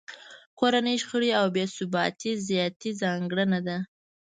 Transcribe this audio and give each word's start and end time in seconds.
کورنۍ 0.59 0.95
شخړې 1.03 1.31
او 1.39 1.45
بې 1.55 1.65
ثباتۍ 1.75 2.31
ذاتي 2.47 2.91
ځانګړنه 3.01 3.59
ده 3.67 3.77